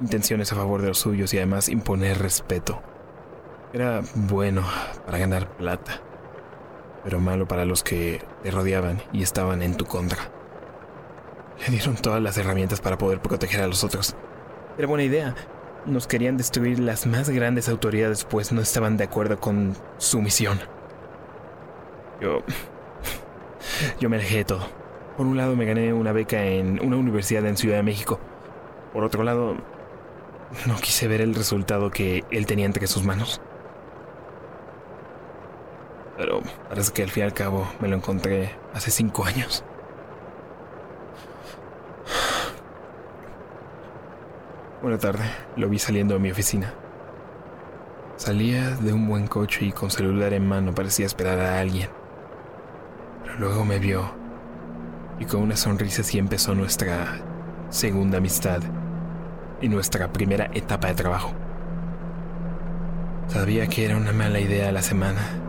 intenciones 0.00 0.50
a 0.50 0.56
favor 0.56 0.80
de 0.80 0.88
los 0.88 0.98
suyos 0.98 1.34
y 1.34 1.36
además 1.36 1.68
imponer 1.68 2.18
respeto. 2.18 2.80
Era 3.74 4.00
bueno 4.14 4.62
para 5.04 5.18
ganar 5.18 5.46
plata, 5.58 6.00
pero 7.06 7.20
malo 7.20 7.46
para 7.46 7.64
los 7.64 7.84
que 7.84 8.20
te 8.42 8.50
rodeaban 8.50 9.00
y 9.12 9.22
estaban 9.22 9.62
en 9.62 9.76
tu 9.76 9.84
contra. 9.84 10.18
Le 11.64 11.70
dieron 11.70 11.94
todas 11.94 12.20
las 12.20 12.36
herramientas 12.36 12.80
para 12.80 12.98
poder 12.98 13.20
proteger 13.20 13.60
a 13.60 13.68
los 13.68 13.84
otros. 13.84 14.16
Era 14.76 14.88
buena 14.88 15.04
idea. 15.04 15.36
Nos 15.86 16.08
querían 16.08 16.36
destruir 16.36 16.80
las 16.80 17.06
más 17.06 17.30
grandes 17.30 17.68
autoridades, 17.68 18.24
pues 18.24 18.50
no 18.50 18.60
estaban 18.60 18.96
de 18.96 19.04
acuerdo 19.04 19.38
con 19.38 19.76
su 19.98 20.20
misión. 20.20 20.58
Yo... 22.20 22.40
Yo 24.00 24.10
me 24.10 24.16
alejé 24.16 24.38
de 24.38 24.44
todo. 24.44 24.68
Por 25.16 25.26
un 25.26 25.36
lado 25.36 25.54
me 25.54 25.64
gané 25.64 25.92
una 25.92 26.10
beca 26.10 26.44
en 26.44 26.84
una 26.84 26.96
universidad 26.96 27.46
en 27.46 27.56
Ciudad 27.56 27.76
de 27.76 27.82
México. 27.84 28.18
Por 28.92 29.04
otro 29.04 29.22
lado, 29.22 29.54
no 30.66 30.74
quise 30.80 31.06
ver 31.06 31.20
el 31.20 31.36
resultado 31.36 31.88
que 31.88 32.24
él 32.32 32.46
tenía 32.46 32.66
entre 32.66 32.88
sus 32.88 33.04
manos. 33.04 33.40
Pero 36.16 36.40
parece 36.68 36.92
que 36.92 37.02
al 37.02 37.10
fin 37.10 37.22
y 37.22 37.26
al 37.26 37.34
cabo 37.34 37.68
me 37.80 37.88
lo 37.88 37.96
encontré 37.96 38.54
hace 38.72 38.90
cinco 38.90 39.24
años. 39.24 39.64
Buena 44.82 44.98
tarde, 44.98 45.24
lo 45.56 45.68
vi 45.68 45.78
saliendo 45.78 46.14
de 46.14 46.20
mi 46.20 46.30
oficina. 46.30 46.72
Salía 48.16 48.70
de 48.70 48.92
un 48.92 49.08
buen 49.08 49.26
coche 49.26 49.66
y 49.66 49.72
con 49.72 49.90
celular 49.90 50.32
en 50.32 50.46
mano 50.46 50.74
parecía 50.74 51.06
esperar 51.06 51.38
a 51.40 51.60
alguien. 51.60 51.90
Pero 53.24 53.38
luego 53.38 53.64
me 53.64 53.78
vio 53.78 54.10
y 55.18 55.24
con 55.24 55.42
una 55.42 55.56
sonrisa 55.56 56.02
así 56.02 56.18
empezó 56.18 56.54
nuestra 56.54 57.18
segunda 57.70 58.18
amistad 58.18 58.62
y 59.60 59.68
nuestra 59.68 60.12
primera 60.12 60.50
etapa 60.54 60.88
de 60.88 60.94
trabajo. 60.94 61.32
Sabía 63.28 63.66
que 63.66 63.84
era 63.84 63.96
una 63.96 64.12
mala 64.12 64.40
idea 64.40 64.70
la 64.72 64.82
semana. 64.82 65.45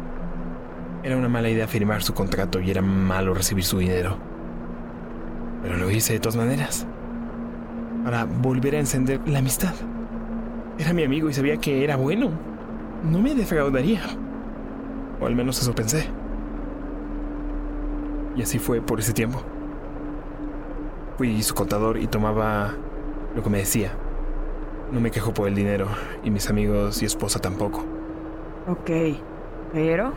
Era 1.04 1.16
una 1.16 1.30
mala 1.30 1.50
idea 1.50 1.68
firmar 1.68 2.04
su 2.04 2.14
contrato 2.14 2.60
y 2.60 2.72
era 2.72 2.82
malo 2.82 3.34
recibir 3.34 3.64
su 3.64 3.78
dinero. 3.78 4.18
Pero 5.62 5.78
lo 5.78 5.90
hice 5.92 6.14
de 6.14 6.20
todas 6.20 6.36
maneras. 6.36 6.86
Para 8.04 8.26
volver 8.26 8.76
a 8.76 8.80
encender 8.80 9.20
la 9.28 9.40
amistad. 9.40 9.74
Era 10.78 10.94
mi 10.94 11.04
amigo 11.04 11.30
y 11.30 11.34
sabía 11.34 11.58
que 11.58 11.84
era 11.84 11.96
bueno. 11.96 12.32
No 13.04 13.20
me 13.20 13.36
defraudaría. 13.36 14.02
O 15.20 15.26
al 15.26 15.36
menos 15.36 15.62
eso 15.62 15.74
pensé. 15.74 16.08
Y 18.36 18.42
así 18.42 18.60
fue 18.60 18.82
por 18.82 19.00
ese 19.00 19.14
tiempo. 19.14 19.42
Fui 21.18 21.42
su 21.42 21.56
contador 21.56 21.98
y 21.98 22.08
tomaba 22.08 22.74
lo 23.36 23.44
que 23.44 23.50
me 23.50 23.60
decía. 23.60 23.92
No 24.92 25.02
me 25.02 25.12
quejo 25.12 25.34
por 25.34 25.48
el 25.48 25.56
dinero 25.56 25.88
y 26.24 26.30
mis 26.30 26.50
amigos 26.50 27.02
y 27.02 27.06
esposa 27.06 27.40
tampoco. 27.40 27.84
Ok, 28.68 28.90
pero... 29.74 30.14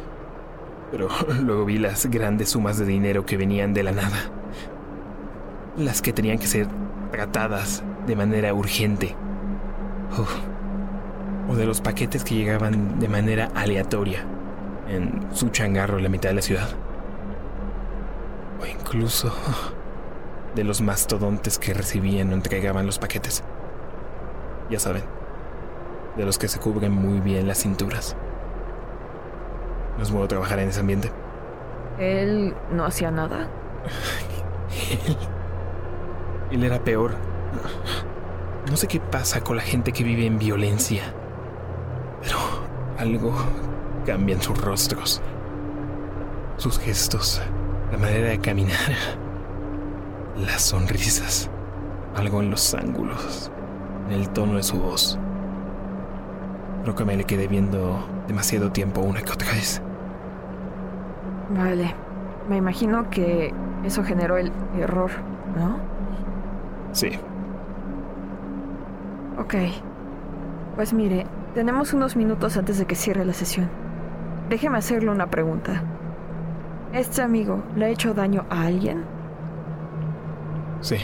Pero 0.91 1.09
luego 1.43 1.65
vi 1.65 1.79
las 1.79 2.07
grandes 2.07 2.51
sumas 2.51 2.79
de 2.79 2.87
dinero 2.87 3.25
que 3.25 3.37
venían 3.37 3.75
de 3.75 3.83
la 3.83 3.93
nada. 3.93 4.19
Las 5.77 6.03
que 6.03 6.13
tenían 6.13 6.39
que 6.39 6.47
ser 6.47 6.67
tratadas 7.11 7.83
de 8.07 8.17
manera 8.17 8.55
urgente. 8.55 9.15
O 11.49 11.55
de 11.55 11.67
los 11.67 11.81
paquetes 11.81 12.25
que 12.25 12.35
llegaban 12.35 12.99
de 12.99 13.09
manera 13.09 13.51
aleatoria 13.55 14.25
en 14.89 15.29
su 15.33 15.51
changarro 15.51 15.99
en 15.99 16.05
la 16.05 16.09
mitad 16.09 16.31
de 16.31 16.35
la 16.35 16.43
ciudad. 16.43 16.69
O 18.61 18.67
incluso 18.67 19.33
de 20.55 20.65
los 20.65 20.81
mastodontes 20.81 21.59
que 21.59 21.75
recibían 21.75 22.31
o 22.31 22.35
entregaban 22.35 22.87
los 22.87 22.99
paquetes. 22.99 23.45
Ya 24.69 24.79
saben, 24.79 25.03
de 26.17 26.25
los 26.25 26.39
que 26.39 26.49
se 26.49 26.61
cubren 26.61 26.93
muy 26.93 27.21
bien 27.21 27.47
las 27.49 27.59
cinturas. 27.59 28.17
No 29.97 30.03
es 30.03 30.11
bueno 30.11 30.29
trabajar 30.29 30.59
en 30.59 30.69
ese 30.69 30.81
ambiente. 30.81 31.11
¿Él 31.99 32.55
no 32.73 32.85
hacía 32.85 33.11
nada? 33.11 33.49
Él 36.51 36.65
era 36.65 36.79
peor. 36.79 37.13
No 38.69 38.77
sé 38.77 38.87
qué 38.87 39.01
pasa 39.01 39.41
con 39.41 39.57
la 39.57 39.63
gente 39.63 39.93
que 39.93 40.05
vive 40.05 40.27
en 40.27 40.39
violencia, 40.39 41.03
pero 42.23 42.39
algo 42.99 43.35
cambia 44.07 44.37
en 44.37 44.43
sus 44.43 44.61
rostros, 44.61 45.21
sus 46.57 46.79
gestos, 46.79 47.41
la 47.91 47.99
manera 47.99 48.29
de 48.29 48.39
caminar, 48.39 48.95
las 50.37 50.63
sonrisas, 50.63 51.51
algo 52.15 52.41
en 52.41 52.51
los 52.51 52.75
ángulos, 52.75 53.51
en 54.09 54.21
el 54.21 54.29
tono 54.31 54.57
de 54.57 54.63
su 54.63 54.79
voz. 54.79 55.19
Creo 56.83 56.95
que 56.95 57.05
me 57.05 57.17
le 57.17 57.25
quedé 57.25 57.47
viendo 57.47 58.05
demasiado 58.27 58.73
tiempo 58.73 59.01
una 59.01 59.23
que 59.23 59.33
otra 59.33 59.53
vez. 59.53 59.83
Vale, 61.51 61.95
me 62.49 62.57
imagino 62.57 63.11
que 63.11 63.53
eso 63.85 64.03
generó 64.05 64.37
el 64.37 64.53
error, 64.79 65.11
¿no? 65.57 65.79
Sí. 66.93 67.11
Ok. 69.39 69.55
Pues 70.77 70.93
mire, 70.93 71.27
tenemos 71.55 71.93
unos 71.93 72.17
minutos 72.17 72.57
antes 72.57 72.79
de 72.79 72.87
que 72.87 72.95
cierre 72.95 73.25
la 73.25 73.33
sesión. 73.35 73.69
Déjeme 74.49 74.79
hacerle 74.79 75.11
una 75.11 75.29
pregunta. 75.29 75.83
¿Este 76.93 77.23
amigo 77.23 77.63
le 77.77 77.87
ha 77.87 77.89
hecho 77.89 78.15
daño 78.15 78.45
a 78.51 78.63
alguien? 78.63 79.05
Sí. 80.81 80.97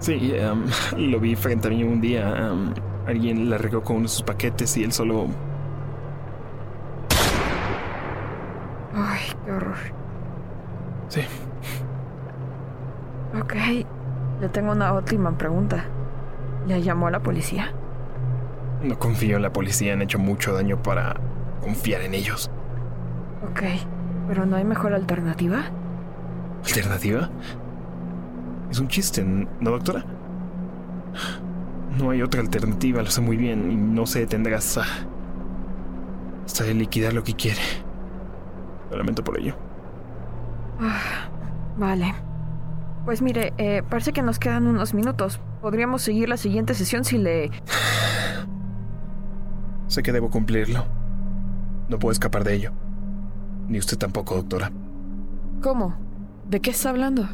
Sí, 0.00 0.32
em, 0.34 0.64
lo 0.96 1.20
vi 1.20 1.36
frente 1.36 1.68
a 1.68 1.70
mí 1.70 1.84
un 1.84 2.00
día. 2.00 2.34
em, 2.36 2.72
alguien 3.06 3.50
le 3.50 3.58
regó 3.58 3.82
con 3.82 3.96
uno 3.96 4.02
de 4.04 4.08
sus 4.08 4.22
paquetes 4.22 4.76
y 4.76 4.84
él 4.84 4.92
solo... 4.92 5.26
Ay, 8.94 9.20
qué 9.44 9.52
horror. 9.52 9.76
Sí. 11.08 11.20
Ok. 13.40 13.54
Le 14.40 14.48
tengo 14.48 14.72
una 14.72 14.92
última 14.92 15.36
pregunta. 15.36 15.84
¿Le 16.66 16.82
llamó 16.82 17.06
a 17.08 17.10
la 17.10 17.20
policía? 17.20 17.72
No 18.82 18.98
confío 18.98 19.36
en 19.36 19.42
la 19.42 19.52
policía, 19.52 19.92
han 19.92 20.02
hecho 20.02 20.18
mucho 20.18 20.54
daño 20.54 20.82
para 20.82 21.16
confiar 21.60 22.02
en 22.02 22.14
ellos. 22.14 22.50
Ok. 23.50 23.62
¿Pero 24.28 24.46
no 24.46 24.56
hay 24.56 24.64
mejor 24.64 24.94
alternativa? 24.94 25.64
¿Alternativa? 26.64 27.28
Es 28.70 28.78
un 28.78 28.88
chiste, 28.88 29.24
¿no, 29.24 29.70
doctora? 29.70 30.04
No 31.98 32.10
hay 32.10 32.22
otra 32.22 32.40
alternativa, 32.40 33.02
lo 33.02 33.10
sé 33.10 33.20
muy 33.20 33.36
bien, 33.36 33.70
y 33.70 33.76
no 33.76 34.06
se 34.06 34.20
detendrá 34.20 34.58
hasta. 34.58 34.84
hasta 36.44 36.64
de 36.64 36.74
liquidar 36.74 37.12
lo 37.12 37.24
que 37.24 37.34
quiere. 37.34 37.60
Lo 38.90 38.96
lamento 38.96 39.22
por 39.22 39.38
ello. 39.38 39.54
Ah, 40.80 41.28
vale. 41.76 42.14
Pues 43.04 43.22
mire, 43.22 43.52
eh, 43.58 43.82
parece 43.88 44.12
que 44.12 44.22
nos 44.22 44.38
quedan 44.38 44.66
unos 44.66 44.94
minutos. 44.94 45.40
Podríamos 45.60 46.02
seguir 46.02 46.28
la 46.28 46.36
siguiente 46.36 46.74
sesión 46.74 47.04
si 47.04 47.18
le... 47.18 47.50
Sé 49.88 50.02
que 50.02 50.12
debo 50.12 50.30
cumplirlo. 50.30 50.84
No 51.88 51.98
puedo 51.98 52.12
escapar 52.12 52.44
de 52.44 52.54
ello. 52.54 52.72
Ni 53.68 53.78
usted 53.78 53.98
tampoco, 53.98 54.36
doctora. 54.36 54.70
¿Cómo? 55.62 55.96
¿De 56.48 56.60
qué 56.60 56.70
está 56.70 56.90
hablando? 56.90 57.28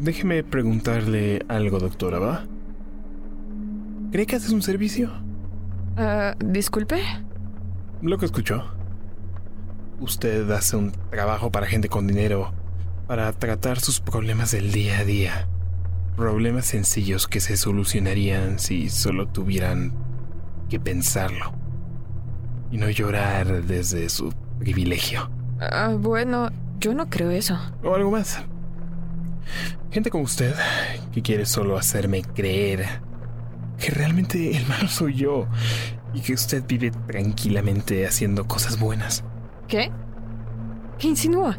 Déjeme 0.00 0.42
preguntarle 0.42 1.44
algo, 1.48 1.78
doctora, 1.78 2.18
¿va? 2.18 2.44
¿Cree 4.10 4.26
que 4.26 4.36
haces 4.36 4.50
un 4.50 4.62
servicio? 4.62 5.10
Ah, 5.96 6.34
Disculpe. 6.44 7.00
Lo 8.02 8.18
que 8.18 8.26
escuchó. 8.26 8.64
Usted 10.00 10.50
hace 10.50 10.76
un 10.76 10.92
trabajo 11.10 11.50
para 11.50 11.66
gente 11.66 11.88
con 11.88 12.06
dinero 12.06 12.52
para 13.06 13.32
tratar 13.32 13.80
sus 13.80 14.00
problemas 14.00 14.50
del 14.50 14.72
día 14.72 14.98
a 14.98 15.04
día. 15.04 15.48
Problemas 16.16 16.66
sencillos 16.66 17.26
que 17.26 17.40
se 17.40 17.56
solucionarían 17.56 18.58
si 18.58 18.88
solo 18.88 19.28
tuvieran 19.28 19.92
que 20.68 20.80
pensarlo. 20.80 21.52
Y 22.70 22.78
no 22.78 22.88
llorar 22.90 23.62
desde 23.64 24.08
su 24.08 24.32
privilegio. 24.58 25.30
Ah, 25.60 25.94
bueno, 25.98 26.50
yo 26.80 26.94
no 26.94 27.08
creo 27.08 27.30
eso. 27.30 27.58
O 27.82 27.94
algo 27.94 28.10
más. 28.10 28.44
Gente 29.94 30.10
como 30.10 30.24
usted 30.24 30.52
que 31.12 31.22
quiere 31.22 31.46
solo 31.46 31.78
hacerme 31.78 32.22
creer 32.22 32.84
que 33.78 33.92
realmente 33.92 34.56
el 34.56 34.66
malo 34.66 34.88
soy 34.88 35.14
yo 35.14 35.46
y 36.12 36.20
que 36.20 36.32
usted 36.32 36.64
vive 36.66 36.90
tranquilamente 37.06 38.04
haciendo 38.04 38.48
cosas 38.48 38.80
buenas. 38.80 39.22
¿Qué? 39.68 39.92
¿Qué 40.98 41.06
insinúa? 41.06 41.56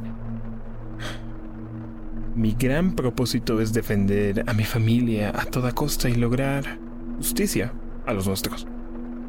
Mi 2.36 2.58
gran 2.60 2.98
propósito 2.98 3.62
es 3.62 3.72
defender 3.72 4.44
a 4.48 4.54
mi 4.54 4.66
familia 4.66 5.30
a 5.30 5.46
toda 5.46 5.72
costa 5.72 6.10
y 6.10 6.16
lograr 6.16 6.78
justicia 7.16 7.72
a 8.06 8.12
los 8.12 8.28
nuestros. 8.28 8.68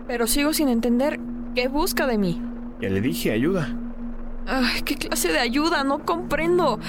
Pero 0.09 0.27
sigo 0.27 0.53
sin 0.53 0.69
entender 0.69 1.21
qué 1.55 1.69
busca 1.69 2.09
de 2.09 2.19
mí. 2.19 2.43
Ya 2.81 2.89
le 2.89 3.01
dije 3.01 3.31
ayuda. 3.31 3.73
Ay, 4.49 4.83
¿qué 4.85 4.97
clase 4.97 5.31
de 5.31 5.39
ayuda? 5.39 5.85
No 5.85 6.05
comprendo. 6.05 6.81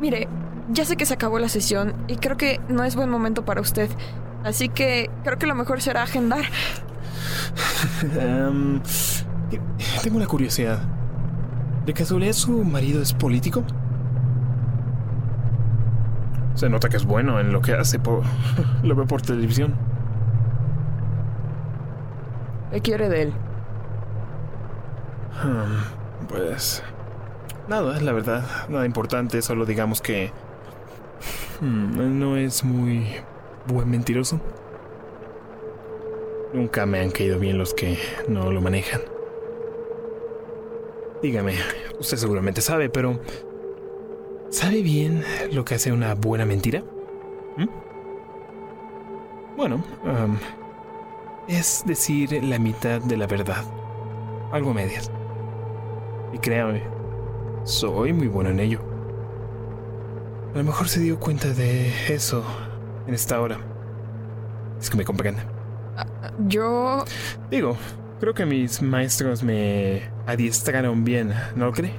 Mire, 0.00 0.28
ya 0.70 0.84
sé 0.84 0.96
que 0.96 1.06
se 1.06 1.14
acabó 1.14 1.38
la 1.38 1.48
sesión 1.48 1.94
y 2.08 2.16
creo 2.16 2.36
que 2.36 2.60
no 2.68 2.84
es 2.84 2.96
buen 2.96 3.10
momento 3.10 3.44
para 3.44 3.60
usted. 3.60 3.90
Así 4.44 4.68
que 4.68 5.10
creo 5.22 5.38
que 5.38 5.46
lo 5.46 5.54
mejor 5.54 5.80
será 5.80 6.02
agendar. 6.02 6.44
Em, 8.18 8.80
tengo 10.02 10.16
una 10.16 10.26
curiosidad. 10.26 10.80
¿De 11.86 11.92
casualidad 11.92 12.32
su 12.32 12.64
marido 12.64 13.02
es 13.02 13.12
político? 13.12 13.62
Se 16.54 16.68
nota 16.68 16.88
que 16.88 16.96
es 16.96 17.04
bueno 17.04 17.40
en 17.40 17.52
lo 17.52 17.60
que 17.60 17.74
hace. 17.74 17.98
Por... 17.98 18.22
Lo 18.82 18.94
veo 18.94 19.06
por 19.06 19.22
televisión. 19.22 19.74
¿Qué 22.70 22.80
quiere 22.80 23.08
de 23.08 23.22
él? 23.22 23.32
Hmm, 25.42 26.26
pues... 26.28 26.82
Nada, 27.68 28.00
la 28.00 28.12
verdad. 28.12 28.44
Nada 28.68 28.86
importante. 28.86 29.42
Solo 29.42 29.64
digamos 29.66 30.00
que... 30.00 30.32
hmm, 31.60 32.18
no 32.18 32.36
es 32.36 32.64
muy 32.64 33.06
buen 33.66 33.90
mentiroso. 33.90 34.40
Nunca 36.52 36.86
me 36.86 37.00
han 37.00 37.10
caído 37.10 37.38
bien 37.38 37.58
los 37.58 37.74
que 37.74 37.98
no 38.28 38.52
lo 38.52 38.60
manejan. 38.60 39.00
Dígame, 41.22 41.54
usted 41.98 42.16
seguramente 42.16 42.60
sabe, 42.60 42.88
pero... 42.88 43.18
¿Sabe 44.50 44.82
bien 44.82 45.24
lo 45.50 45.64
que 45.64 45.74
hace 45.74 45.90
una 45.90 46.14
buena 46.14 46.46
mentira? 46.46 46.84
¿Mm? 47.56 47.66
Bueno, 49.56 49.82
es 51.48 51.82
decir 51.86 52.44
la 52.44 52.58
mitad 52.58 53.00
de 53.00 53.16
la 53.16 53.26
verdad. 53.26 53.64
Algo 54.52 54.72
medias. 54.72 55.10
Y 56.32 56.38
créame, 56.38 56.82
soy 57.64 58.12
muy 58.12 58.28
bueno 58.28 58.50
en 58.50 58.60
ello. 58.60 58.93
A 60.54 60.58
lo 60.58 60.62
mejor 60.62 60.88
se 60.88 61.00
dio 61.00 61.18
cuenta 61.18 61.48
de 61.48 62.14
eso 62.14 62.44
en 63.08 63.14
esta 63.14 63.40
hora. 63.40 63.58
Es 64.80 64.88
que 64.88 64.96
me 64.96 65.04
comprende. 65.04 65.42
Yo... 66.46 67.04
Digo, 67.50 67.76
creo 68.20 68.34
que 68.34 68.46
mis 68.46 68.80
maestros 68.80 69.42
me 69.42 70.02
adiestraron 70.26 71.02
bien, 71.02 71.34
¿no 71.56 71.66
lo 71.66 71.72
cree? 71.72 71.92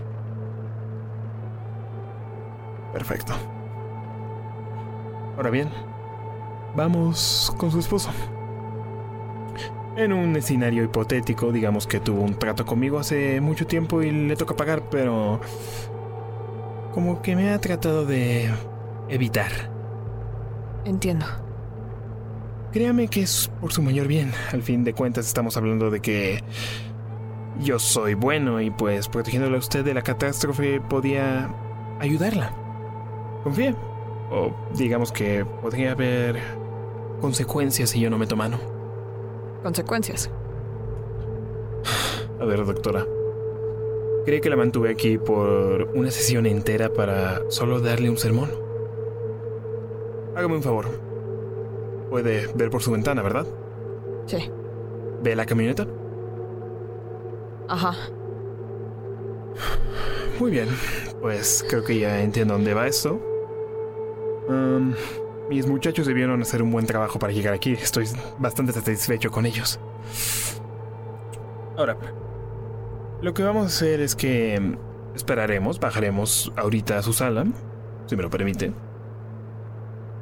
Perfecto. 2.93 3.33
Ahora 5.35 5.49
bien, 5.49 5.69
vamos 6.77 7.53
con 7.57 7.71
su 7.71 7.79
esposo. 7.79 8.09
En 9.97 10.13
un 10.13 10.33
escenario 10.37 10.85
hipotético, 10.85 11.51
digamos 11.51 11.87
que 11.87 11.99
tuvo 11.99 12.21
un 12.21 12.35
trato 12.35 12.65
conmigo 12.65 12.99
hace 12.99 13.41
mucho 13.41 13.67
tiempo 13.67 14.01
y 14.01 14.11
le 14.11 14.37
toca 14.37 14.55
pagar, 14.55 14.83
pero... 14.89 15.41
Como 16.95 17.21
que 17.21 17.35
me 17.35 17.51
ha 17.51 17.59
tratado 17.59 18.05
de 18.05 18.49
evitar. 19.09 19.51
Entiendo. 20.85 21.25
Créame 22.71 23.09
que 23.09 23.23
es 23.23 23.51
por 23.59 23.73
su 23.73 23.81
mayor 23.81 24.07
bien. 24.07 24.31
Al 24.53 24.63
fin 24.63 24.85
de 24.85 24.93
cuentas 24.93 25.27
estamos 25.27 25.57
hablando 25.57 25.91
de 25.91 25.99
que 25.99 26.41
yo 27.59 27.79
soy 27.79 28.13
bueno 28.13 28.61
y 28.61 28.71
pues 28.71 29.09
protegiéndole 29.09 29.57
a 29.57 29.59
usted 29.59 29.83
de 29.83 29.93
la 29.93 30.03
catástrofe 30.03 30.79
podía 30.79 31.53
ayudarla. 31.99 32.55
Confíe. 33.43 33.75
O 34.31 34.55
digamos 34.73 35.11
que 35.11 35.43
podría 35.43 35.91
haber 35.91 36.39
consecuencias 37.19 37.89
si 37.89 37.99
yo 37.99 38.09
no 38.09 38.17
meto 38.17 38.37
mano. 38.37 38.57
Consecuencias. 39.63 40.31
A 42.39 42.45
ver, 42.45 42.65
doctora. 42.65 43.05
¿Cree 44.25 44.41
que 44.41 44.49
la 44.49 44.55
mantuve 44.55 44.89
aquí 44.89 45.19
por 45.19 45.83
una 45.93 46.09
sesión 46.09 46.47
entera 46.47 46.91
para 46.91 47.43
solo 47.51 47.79
darle 47.79 48.09
un 48.09 48.17
sermón? 48.17 48.49
Hágame 50.35 50.55
un 50.55 50.63
favor. 50.63 50.87
Puede 52.09 52.47
ver 52.55 52.71
por 52.71 52.81
su 52.81 52.91
ventana, 52.91 53.21
¿verdad? 53.21 53.45
Sí. 54.25 54.49
¿Ve 55.21 55.35
la 55.35 55.45
camioneta? 55.45 55.85
Ajá. 57.67 57.95
Muy 60.39 60.51
bien, 60.51 60.69
pues 61.21 61.63
creo 61.69 61.83
que 61.83 61.99
ya 61.99 62.21
entiendo 62.21 62.55
dónde 62.55 62.73
va 62.73 62.87
esto. 62.87 63.21
Um, 64.49 64.93
mis 65.49 65.67
muchachos 65.67 66.07
debieron 66.07 66.41
hacer 66.41 66.63
un 66.63 66.71
buen 66.71 66.87
trabajo 66.87 67.19
para 67.19 67.31
llegar 67.31 67.53
aquí. 67.53 67.73
Estoy 67.73 68.07
bastante 68.39 68.73
satisfecho 68.73 69.29
con 69.29 69.45
ellos. 69.45 69.79
Ahora, 71.77 71.97
lo 73.21 73.33
que 73.33 73.43
vamos 73.43 73.63
a 73.63 73.67
hacer 73.67 74.01
es 74.01 74.15
que 74.15 74.77
esperaremos, 75.15 75.79
bajaremos 75.79 76.51
ahorita 76.55 76.97
a 76.97 77.01
su 77.01 77.13
sala, 77.13 77.45
si 78.05 78.15
me 78.15 78.23
lo 78.23 78.29
permite. 78.29 78.73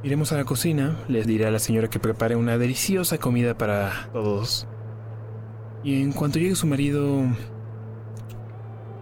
Iremos 0.04 0.32
a 0.32 0.38
la 0.38 0.44
cocina, 0.44 0.98
les 1.08 1.26
diré 1.26 1.46
a 1.46 1.52
la 1.52 1.60
señora 1.60 1.90
que 1.90 2.00
prepare 2.00 2.36
una 2.36 2.58
deliciosa 2.58 3.18
comida 3.18 3.58
para 3.58 4.10
todos. 4.12 4.68
Y 5.84 6.02
en 6.02 6.12
cuanto 6.12 6.40
llegue 6.40 6.56
su 6.56 6.68
marido, 6.68 7.24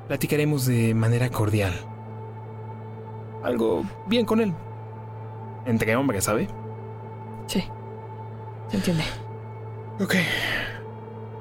platicaremos 0.07 0.65
de 0.65 0.93
manera 0.93 1.29
cordial. 1.29 1.73
Algo 3.43 3.83
bien 4.07 4.25
con 4.25 4.41
él. 4.41 4.53
Entre 5.65 5.95
hombres, 5.95 6.23
¿sabe? 6.25 6.47
Sí. 7.47 7.63
Se 8.67 8.77
entiende. 8.77 9.03
Ok. 9.99 10.15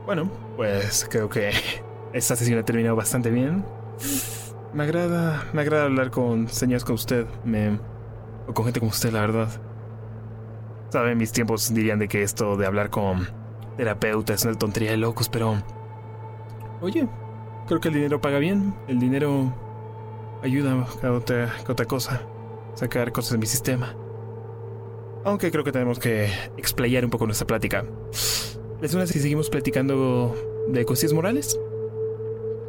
Bueno, 0.07 0.31
pues 0.57 1.07
creo 1.11 1.29
que 1.29 1.53
esta 2.13 2.37
sesión 2.37 2.59
ha 2.59 2.65
terminado 2.65 2.97
bastante 2.97 3.31
bien. 3.31 3.65
Me 4.73 4.85
agrada, 4.85 5.45
me 5.53 5.63
agrada 5.63 5.85
hablar 5.85 6.11
con 6.11 6.49
señores 6.49 6.85
como 6.85 6.95
usted. 6.95 7.27
Me 7.45 7.79
o 8.47 8.55
con 8.55 8.65
gente 8.65 8.81
como 8.81 8.91
usted, 8.91 9.13
la 9.13 9.21
verdad. 9.21 9.49
Sabe, 10.91 11.15
mis 11.15 11.33
tiempos 11.33 11.73
dirían 11.73 11.99
de 11.99 12.09
que 12.09 12.23
esto 12.23 12.57
de 12.57 12.67
hablar 12.67 12.91
con 12.91 13.29
terapeutas 13.77 14.41
es 14.41 14.45
una 14.45 14.59
tontería 14.59 14.91
de 14.91 14.97
locos, 14.97 15.29
pero... 15.29 15.63
Oye, 16.81 17.09
creo 17.67 17.81
que 17.81 17.89
el 17.89 17.95
dinero 17.95 18.21
paga 18.21 18.39
bien. 18.39 18.75
El 18.89 18.99
dinero 18.99 19.53
ayuda 20.43 20.87
a 21.03 21.13
otra, 21.13 21.53
a 21.67 21.73
otra 21.73 21.87
cosa. 21.87 22.23
Sacar 22.75 23.13
cosas 23.13 23.33
de 23.33 23.39
mi 23.39 23.47
sistema. 23.47 23.95
Aunque 25.25 25.51
creo 25.51 25.65
que 25.65 25.73
tenemos 25.73 25.99
que 25.99 26.31
explayar 26.57 27.05
un 27.05 27.11
poco 27.11 27.27
nuestra 27.27 27.47
plática. 27.47 27.85
¿Les 28.81 28.91
suena 28.91 29.07
si 29.07 29.21
seguimos 29.21 29.51
platicando 29.51 30.35
de 30.69 30.85
cuestiones 30.87 31.13
morales? 31.13 31.61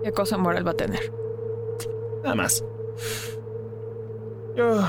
¿Qué 0.04 0.12
cosa 0.12 0.38
moral 0.38 0.66
va 0.66 0.72
a 0.72 0.76
tener? 0.76 1.12
Nada 2.24 2.36
más. 2.36 2.64
Yo 4.56 4.82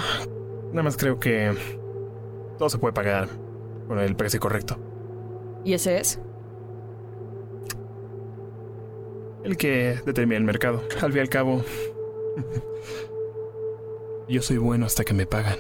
Nada 0.72 0.84
más 0.84 0.96
creo 0.96 1.20
que 1.20 1.52
todo 2.56 2.70
se 2.70 2.78
puede 2.78 2.94
pagar 2.94 3.28
con 3.86 3.98
el 3.98 4.16
precio 4.16 4.40
correcto. 4.40 4.76
¿Y 5.64 5.74
ese 5.74 5.98
es? 5.98 6.18
El 9.44 9.56
que 9.58 10.00
determina 10.06 10.38
el 10.38 10.44
mercado. 10.44 10.82
Al 11.02 11.10
fin 11.10 11.18
y 11.18 11.20
al 11.20 11.28
cabo, 11.28 11.62
yo 14.28 14.40
soy 14.40 14.56
bueno 14.56 14.86
hasta 14.86 15.04
que 15.04 15.12
me 15.12 15.26
pagan. 15.26 15.58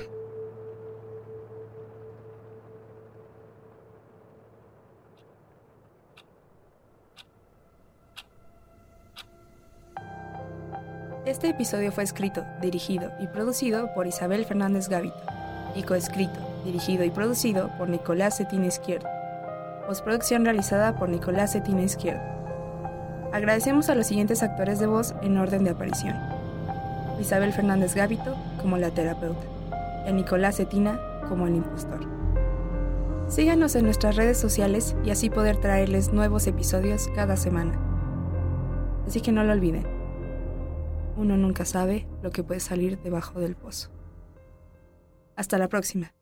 Este 11.42 11.56
episodio 11.56 11.90
fue 11.90 12.04
escrito, 12.04 12.44
dirigido 12.60 13.10
y 13.18 13.26
producido 13.26 13.92
por 13.94 14.06
Isabel 14.06 14.44
Fernández 14.44 14.88
Gavito 14.88 15.18
y 15.74 15.82
coescrito, 15.82 16.38
dirigido 16.64 17.02
y 17.02 17.10
producido 17.10 17.68
por 17.78 17.88
Nicolás 17.88 18.36
Cetina 18.36 18.66
Izquierdo. 18.66 19.08
Postproducción 19.88 20.44
realizada 20.44 20.94
por 20.94 21.08
Nicolás 21.08 21.54
Cetina 21.54 21.82
Izquierdo. 21.82 22.22
Agradecemos 23.32 23.88
a 23.88 23.96
los 23.96 24.06
siguientes 24.06 24.44
actores 24.44 24.78
de 24.78 24.86
voz 24.86 25.16
en 25.20 25.36
orden 25.36 25.64
de 25.64 25.70
aparición. 25.70 26.14
Isabel 27.20 27.52
Fernández 27.52 27.96
Gavito 27.96 28.36
como 28.60 28.78
la 28.78 28.92
terapeuta 28.92 29.42
y 30.08 30.12
Nicolás 30.12 30.58
Cetina 30.58 31.00
como 31.28 31.48
el 31.48 31.56
impostor. 31.56 32.06
Síganos 33.26 33.74
en 33.74 33.86
nuestras 33.86 34.14
redes 34.14 34.38
sociales 34.38 34.94
y 35.04 35.10
así 35.10 35.28
poder 35.28 35.56
traerles 35.56 36.12
nuevos 36.12 36.46
episodios 36.46 37.08
cada 37.16 37.36
semana. 37.36 37.72
Así 39.08 39.20
que 39.20 39.32
no 39.32 39.42
lo 39.42 39.52
olviden. 39.52 40.01
Uno 41.16 41.36
nunca 41.36 41.64
sabe 41.64 42.06
lo 42.22 42.30
que 42.30 42.42
puede 42.42 42.60
salir 42.60 42.98
debajo 42.98 43.40
del 43.40 43.54
pozo. 43.54 43.90
Hasta 45.36 45.58
la 45.58 45.68
próxima. 45.68 46.12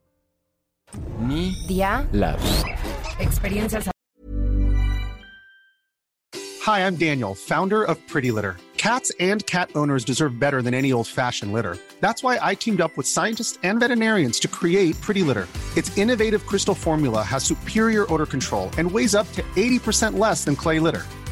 Media 1.20 2.09
Lab. 2.12 2.38
Experiencias. 3.18 3.88
Hi, 6.62 6.81
I'm 6.81 6.96
Daniel, 6.96 7.35
founder 7.35 7.83
of 7.85 7.96
Pretty 8.09 8.31
Litter. 8.31 8.57
Cats 8.76 9.12
and 9.20 9.44
cat 9.46 9.70
owners 9.74 10.05
deserve 10.05 10.38
better 10.38 10.62
than 10.62 10.72
any 10.72 10.92
old-fashioned 10.92 11.53
litter. 11.53 11.76
That's 12.00 12.22
why 12.22 12.38
I 12.40 12.55
teamed 12.55 12.81
up 12.81 12.96
with 12.96 13.07
scientists 13.07 13.59
and 13.62 13.79
veterinarians 13.79 14.40
to 14.40 14.48
create 14.48 14.98
Pretty 15.03 15.22
Litter. 15.22 15.46
Its 15.76 15.96
innovative 15.98 16.46
crystal 16.46 16.74
formula 16.74 17.22
has 17.22 17.44
superior 17.44 18.07
odor 18.12 18.26
control 18.26 18.70
and 18.79 18.90
weighs 18.90 19.14
up 19.14 19.31
to 19.33 19.42
80% 19.55 20.18
less 20.18 20.44
than 20.44 20.57
clay 20.57 20.81
litter. 20.81 21.05